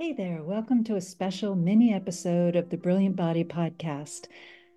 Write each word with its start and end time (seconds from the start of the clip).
Hey 0.00 0.12
there, 0.12 0.44
welcome 0.44 0.84
to 0.84 0.94
a 0.94 1.00
special 1.00 1.56
mini 1.56 1.92
episode 1.92 2.54
of 2.54 2.70
the 2.70 2.76
Brilliant 2.76 3.16
Body 3.16 3.42
Podcast. 3.42 4.28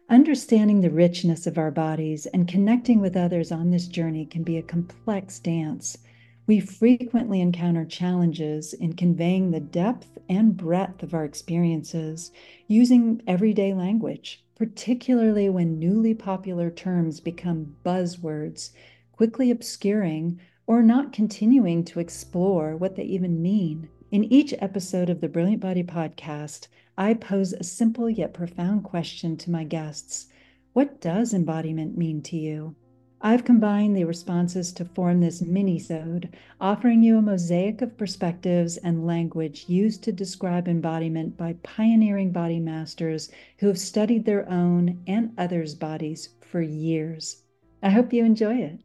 Understanding 0.10 0.82
the 0.82 0.90
richness 0.90 1.46
of 1.46 1.60
our 1.60 1.70
bodies 1.70 2.26
and 2.26 2.48
connecting 2.48 3.00
with 3.00 3.16
others 3.16 3.52
on 3.52 3.70
this 3.70 3.86
journey 3.86 4.26
can 4.26 4.42
be 4.42 4.58
a 4.58 4.64
complex 4.64 5.38
dance. 5.38 6.00
We 6.48 6.60
frequently 6.60 7.40
encounter 7.40 7.86
challenges 7.86 8.74
in 8.74 8.94
conveying 8.94 9.52
the 9.52 9.60
depth 9.60 10.18
and 10.28 10.58
breadth 10.58 11.04
of 11.04 11.14
our 11.14 11.24
experiences 11.24 12.32
using 12.68 13.22
everyday 13.28 13.76
language, 13.76 14.44
particularly 14.56 15.50
when 15.50 15.78
newly 15.78 16.16
popular 16.16 16.72
terms 16.72 17.20
become 17.20 17.76
buzzwords, 17.86 18.72
quickly 19.12 19.52
obscuring 19.52 20.40
or 20.66 20.82
not 20.82 21.14
continuing 21.14 21.84
to 21.84 22.00
explore 22.00 22.76
what 22.76 22.96
they 22.96 23.04
even 23.04 23.40
mean. 23.40 23.88
In 24.12 24.26
each 24.26 24.54
episode 24.60 25.10
of 25.10 25.22
the 25.22 25.30
Brilliant 25.30 25.62
Body 25.62 25.84
podcast, 25.84 26.68
I 26.98 27.14
pose 27.14 27.54
a 27.54 27.64
simple 27.64 28.10
yet 28.10 28.34
profound 28.34 28.84
question 28.84 29.38
to 29.38 29.50
my 29.50 29.64
guests 29.64 30.28
What 30.74 31.00
does 31.00 31.34
embodiment 31.34 31.98
mean 31.98 32.22
to 32.24 32.36
you? 32.36 32.76
I've 33.22 33.46
combined 33.46 33.96
the 33.96 34.04
responses 34.04 34.74
to 34.74 34.84
form 34.84 35.22
this 35.22 35.42
mini-sode, 35.42 36.36
offering 36.60 37.02
you 37.02 37.20
a 37.20 37.22
mosaic 37.22 37.82
of 37.82 37.98
perspectives 37.98 38.76
and 38.76 39.08
language 39.08 39.70
used 39.70 40.04
to 40.04 40.12
describe 40.12 40.68
embodiment 40.68 41.38
by 41.38 41.54
pioneering 41.64 42.34
body 42.34 42.60
masters 42.60 43.32
who 43.60 43.68
have 43.68 43.80
studied 43.80 44.26
their 44.26 44.50
own 44.50 45.02
and 45.08 45.32
others' 45.38 45.74
bodies 45.74 46.28
for 46.42 46.62
years. 46.62 47.44
I 47.82 47.92
hope 47.92 48.12
you 48.12 48.26
enjoy 48.26 48.58
it. 48.58 48.80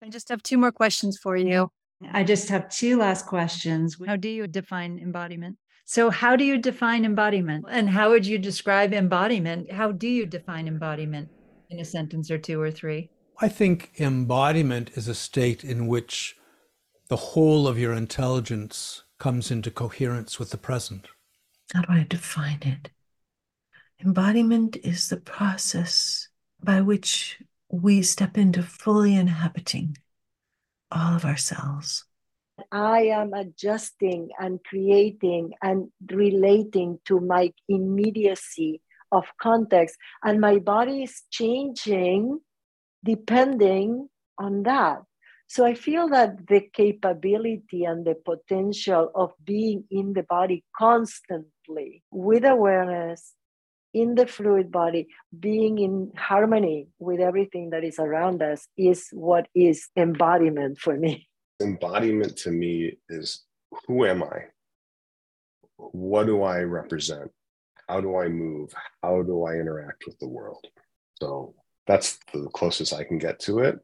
I 0.00 0.10
just 0.10 0.28
have 0.28 0.44
two 0.44 0.58
more 0.58 0.70
questions 0.70 1.18
for 1.18 1.36
you. 1.36 1.72
I 2.12 2.24
just 2.24 2.48
have 2.48 2.68
two 2.68 2.98
last 2.98 3.26
questions. 3.26 3.96
How 4.06 4.16
do 4.16 4.28
you 4.28 4.46
define 4.46 4.98
embodiment? 4.98 5.56
So, 5.86 6.10
how 6.10 6.34
do 6.36 6.44
you 6.44 6.58
define 6.58 7.04
embodiment? 7.04 7.66
And 7.70 7.90
how 7.90 8.10
would 8.10 8.26
you 8.26 8.38
describe 8.38 8.94
embodiment? 8.94 9.70
How 9.70 9.92
do 9.92 10.08
you 10.08 10.24
define 10.24 10.66
embodiment 10.66 11.28
in 11.70 11.80
a 11.80 11.84
sentence 11.84 12.30
or 12.30 12.38
two 12.38 12.60
or 12.60 12.70
three? 12.70 13.10
I 13.40 13.48
think 13.48 13.92
embodiment 13.98 14.90
is 14.94 15.08
a 15.08 15.14
state 15.14 15.64
in 15.64 15.86
which 15.86 16.36
the 17.08 17.16
whole 17.16 17.68
of 17.68 17.78
your 17.78 17.92
intelligence 17.92 19.02
comes 19.18 19.50
into 19.50 19.70
coherence 19.70 20.38
with 20.38 20.50
the 20.50 20.56
present. 20.56 21.08
How 21.72 21.82
do 21.82 21.92
I 21.92 22.06
define 22.08 22.60
it? 22.62 22.90
Embodiment 24.02 24.76
is 24.76 25.08
the 25.08 25.16
process 25.18 26.28
by 26.62 26.80
which 26.80 27.40
we 27.70 28.02
step 28.02 28.38
into 28.38 28.62
fully 28.62 29.14
inhabiting 29.14 29.96
all 30.94 31.16
of 31.16 31.24
ourselves. 31.24 32.04
I 32.70 33.10
am 33.10 33.32
adjusting 33.34 34.30
and 34.38 34.62
creating 34.64 35.52
and 35.62 35.88
relating 36.10 37.00
to 37.06 37.20
my 37.20 37.52
immediacy 37.68 38.80
of 39.10 39.24
context, 39.40 39.96
and 40.22 40.40
my 40.40 40.58
body 40.58 41.02
is 41.02 41.22
changing 41.30 42.40
depending 43.04 44.08
on 44.38 44.62
that. 44.62 45.02
So 45.46 45.64
I 45.64 45.74
feel 45.74 46.08
that 46.08 46.46
the 46.48 46.62
capability 46.72 47.84
and 47.84 48.04
the 48.04 48.14
potential 48.14 49.10
of 49.14 49.32
being 49.44 49.84
in 49.90 50.14
the 50.14 50.22
body 50.22 50.64
constantly 50.76 52.02
with 52.10 52.44
awareness 52.44 53.34
in 53.94 54.16
the 54.16 54.26
fluid 54.26 54.70
body, 54.70 55.06
being 55.38 55.78
in 55.78 56.12
harmony 56.16 56.88
with 56.98 57.20
everything 57.20 57.70
that 57.70 57.84
is 57.84 57.98
around 57.98 58.42
us 58.42 58.66
is 58.76 59.08
what 59.12 59.46
is 59.54 59.88
embodiment 59.96 60.78
for 60.78 60.96
me. 60.96 61.28
Embodiment 61.62 62.36
to 62.38 62.50
me 62.50 62.98
is 63.08 63.44
who 63.86 64.04
am 64.04 64.22
I? 64.24 64.46
What 65.76 66.26
do 66.26 66.42
I 66.42 66.60
represent? 66.60 67.30
How 67.88 68.00
do 68.00 68.16
I 68.16 68.28
move? 68.28 68.74
How 69.02 69.22
do 69.22 69.44
I 69.44 69.54
interact 69.54 70.04
with 70.06 70.18
the 70.18 70.28
world? 70.28 70.66
So 71.20 71.54
that's 71.86 72.18
the 72.32 72.48
closest 72.52 72.92
I 72.92 73.04
can 73.04 73.18
get 73.18 73.38
to 73.40 73.60
it. 73.60 73.78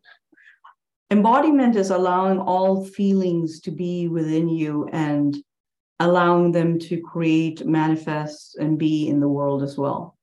Embodiment 1.13 1.77
is 1.77 1.91
allowing 1.91 2.39
all 2.39 2.85
feelings 2.85 3.61
to 3.61 3.71
be 3.71 4.09
within 4.09 4.49
you 4.49 4.89
and 4.93 5.37
allowing 6.01 6.51
them 6.51 6.79
to 6.79 7.01
create, 7.01 7.65
manifest, 7.67 8.57
and 8.57 8.79
be 8.79 9.09
in 9.09 9.21
the 9.21 9.29
world 9.29 9.63
as 9.63 9.77
well. 9.77 10.17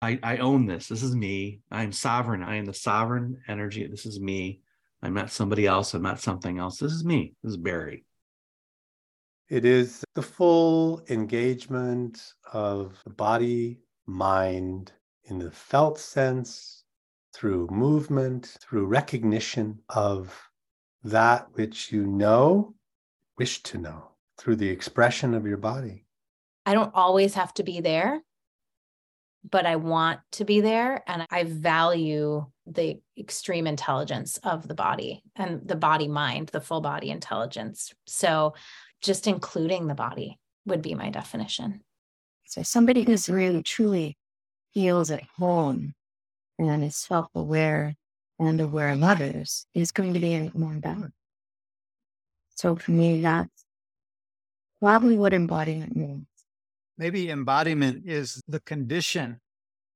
I, 0.00 0.18
I 0.22 0.36
own 0.38 0.66
this. 0.66 0.88
This 0.88 1.02
is 1.02 1.14
me. 1.14 1.60
I'm 1.70 1.92
sovereign. 1.92 2.42
I 2.42 2.56
am 2.56 2.64
the 2.64 2.74
sovereign 2.74 3.40
energy. 3.46 3.86
This 3.86 4.06
is 4.06 4.18
me. 4.18 4.60
I'm 5.02 5.14
not 5.14 5.30
somebody 5.30 5.66
else. 5.66 5.92
I'm 5.92 6.02
not 6.02 6.20
something 6.20 6.58
else. 6.58 6.78
This 6.78 6.92
is 6.92 7.04
me. 7.04 7.34
This 7.42 7.50
is 7.50 7.56
Barry. 7.58 8.04
It 9.50 9.66
is 9.66 10.02
the 10.14 10.22
full 10.22 11.02
engagement 11.10 12.32
of 12.50 12.98
the 13.04 13.10
body, 13.10 13.80
mind 14.06 14.92
in 15.24 15.38
the 15.38 15.50
felt 15.50 15.98
sense, 15.98 16.84
through 17.34 17.68
movement, 17.70 18.56
through 18.62 18.86
recognition 18.86 19.80
of 19.90 20.34
that 21.02 21.48
which 21.52 21.92
you 21.92 22.06
know, 22.06 22.74
wish 23.36 23.62
to 23.64 23.76
know 23.76 24.13
through 24.38 24.56
the 24.56 24.68
expression 24.68 25.34
of 25.34 25.46
your 25.46 25.56
body. 25.56 26.04
I 26.66 26.74
don't 26.74 26.94
always 26.94 27.34
have 27.34 27.52
to 27.54 27.62
be 27.62 27.80
there, 27.80 28.22
but 29.48 29.66
I 29.66 29.76
want 29.76 30.20
to 30.32 30.44
be 30.44 30.60
there. 30.60 31.02
And 31.06 31.26
I 31.30 31.44
value 31.44 32.46
the 32.66 33.00
extreme 33.18 33.66
intelligence 33.66 34.38
of 34.42 34.66
the 34.66 34.74
body 34.74 35.22
and 35.36 35.66
the 35.66 35.76
body 35.76 36.08
mind, 36.08 36.48
the 36.48 36.60
full 36.60 36.80
body 36.80 37.10
intelligence. 37.10 37.92
So 38.06 38.54
just 39.02 39.26
including 39.26 39.86
the 39.86 39.94
body 39.94 40.38
would 40.66 40.80
be 40.80 40.94
my 40.94 41.10
definition. 41.10 41.82
So 42.46 42.62
somebody 42.62 43.02
who's 43.02 43.28
really 43.28 43.62
truly 43.62 44.16
feels 44.72 45.10
at 45.10 45.22
home 45.36 45.94
and 46.58 46.84
is 46.84 46.96
self 46.96 47.26
aware 47.34 47.94
and 48.38 48.60
aware 48.60 48.90
of 48.90 49.02
others 49.02 49.66
is 49.74 49.92
going 49.92 50.14
to 50.14 50.20
be 50.20 50.50
more 50.54 50.74
balanced. 50.74 51.14
So 52.56 52.76
for 52.76 52.92
me, 52.92 53.20
that's 53.20 53.63
probably 54.84 55.16
what 55.16 55.32
embodiment 55.32 55.96
means. 55.96 56.26
Maybe 56.98 57.30
embodiment 57.30 58.02
is 58.04 58.42
the 58.46 58.60
condition, 58.60 59.40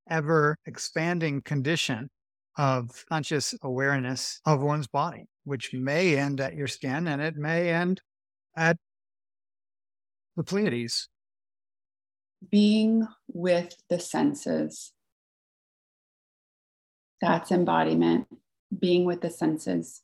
ever 0.09 0.57
expanding 0.65 1.43
condition 1.43 2.09
of 2.57 3.05
conscious 3.07 3.55
awareness 3.61 4.41
of 4.47 4.63
one's 4.63 4.87
body, 4.87 5.27
which 5.45 5.75
may 5.75 6.17
end 6.17 6.41
at 6.41 6.55
your 6.55 6.69
skin 6.69 7.07
and 7.07 7.21
it 7.21 7.37
may 7.37 7.71
end 7.71 8.01
at 8.57 8.79
the 10.39 10.43
Pleiades. 10.43 11.09
Being 12.51 13.07
with 13.31 13.77
the 13.91 14.01
senses. 14.01 14.93
That's 17.21 17.53
embodiment, 17.53 18.27
being 18.81 19.05
with 19.05 19.21
the 19.21 19.31
senses. 19.31 20.01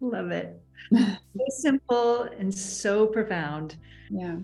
Love 0.00 0.30
it. 0.30 0.60
so 0.92 1.44
simple 1.48 2.22
and 2.38 2.52
so 2.52 3.06
profound. 3.06 3.76
Yeah. 4.10 4.36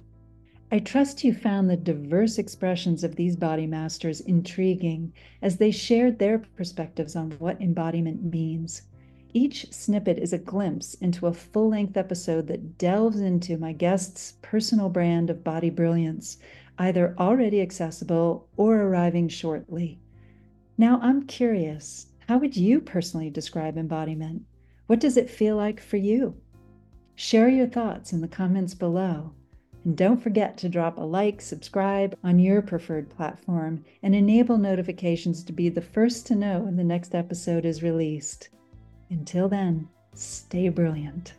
I 0.70 0.78
trust 0.78 1.22
you 1.22 1.34
found 1.34 1.68
the 1.68 1.76
diverse 1.76 2.38
expressions 2.38 3.04
of 3.04 3.16
these 3.16 3.36
body 3.36 3.66
masters 3.66 4.22
intriguing 4.22 5.12
as 5.42 5.58
they 5.58 5.70
shared 5.70 6.18
their 6.18 6.38
perspectives 6.38 7.14
on 7.14 7.32
what 7.32 7.60
embodiment 7.60 8.24
means. 8.24 8.82
Each 9.34 9.70
snippet 9.70 10.18
is 10.18 10.32
a 10.32 10.38
glimpse 10.38 10.94
into 10.94 11.26
a 11.26 11.34
full 11.34 11.68
length 11.68 11.96
episode 11.98 12.46
that 12.46 12.78
delves 12.78 13.20
into 13.20 13.58
my 13.58 13.72
guest's 13.72 14.34
personal 14.40 14.88
brand 14.88 15.28
of 15.28 15.44
body 15.44 15.68
brilliance, 15.68 16.38
either 16.78 17.14
already 17.18 17.60
accessible 17.60 18.48
or 18.56 18.80
arriving 18.80 19.28
shortly. 19.28 20.00
Now, 20.78 20.98
I'm 21.02 21.26
curious 21.26 22.06
how 22.28 22.38
would 22.38 22.56
you 22.56 22.80
personally 22.80 23.28
describe 23.28 23.76
embodiment? 23.76 24.44
What 24.92 25.00
does 25.00 25.16
it 25.16 25.30
feel 25.30 25.56
like 25.56 25.80
for 25.80 25.96
you? 25.96 26.34
Share 27.14 27.48
your 27.48 27.66
thoughts 27.66 28.12
in 28.12 28.20
the 28.20 28.28
comments 28.28 28.74
below. 28.74 29.32
And 29.86 29.96
don't 29.96 30.22
forget 30.22 30.58
to 30.58 30.68
drop 30.68 30.98
a 30.98 31.00
like, 31.00 31.40
subscribe 31.40 32.14
on 32.22 32.38
your 32.38 32.60
preferred 32.60 33.08
platform, 33.08 33.86
and 34.02 34.14
enable 34.14 34.58
notifications 34.58 35.44
to 35.44 35.52
be 35.54 35.70
the 35.70 35.80
first 35.80 36.26
to 36.26 36.34
know 36.34 36.58
when 36.58 36.76
the 36.76 36.84
next 36.84 37.14
episode 37.14 37.64
is 37.64 37.82
released. 37.82 38.50
Until 39.08 39.48
then, 39.48 39.88
stay 40.12 40.68
brilliant. 40.68 41.32